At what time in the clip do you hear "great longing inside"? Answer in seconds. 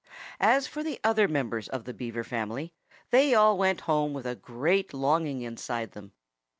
4.35-5.91